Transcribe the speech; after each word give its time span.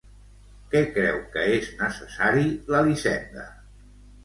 Què 0.71 0.79
creu 0.95 1.19
que 1.35 1.43
és 1.59 1.69
necessari 1.83 2.49
l'Elisenda? 2.73 3.49